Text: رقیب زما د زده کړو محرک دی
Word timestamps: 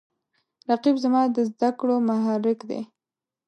رقیب 0.69 0.95
زما 1.03 1.21
د 1.35 1.37
زده 1.49 1.69
کړو 1.79 1.95
محرک 2.07 2.59
دی 2.69 2.81